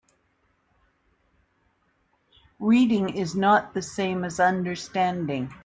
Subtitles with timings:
[2.59, 5.53] Reading is not the same as understanding.